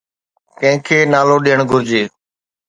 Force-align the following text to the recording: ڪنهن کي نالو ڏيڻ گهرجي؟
ڪنهن 0.59 0.77
کي 0.85 0.97
نالو 1.13 1.35
ڏيڻ 1.45 1.59
گهرجي؟ 1.69 2.03